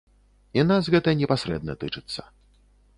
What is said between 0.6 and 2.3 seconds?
нас гэта непасрэдна тычыцца.